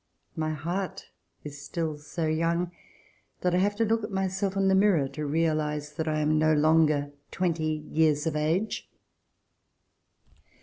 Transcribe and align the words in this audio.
My 0.35 0.49
heart 0.51 1.11
is 1.43 1.61
still 1.61 1.95
so 1.99 2.25
young 2.25 2.71
that 3.41 3.53
I 3.53 3.59
have 3.59 3.75
to 3.75 3.85
look 3.85 4.03
at 4.03 4.09
myself 4.11 4.55
in 4.55 4.67
the 4.67 4.73
mirror 4.73 5.07
to 5.09 5.27
realize 5.27 5.93
that 5.93 6.07
I 6.07 6.21
am 6.21 6.39
no 6.39 6.53
longer 6.55 7.11
twenty 7.29 7.85
years 7.87 8.25
of 8.25 8.35
age. 8.35 8.89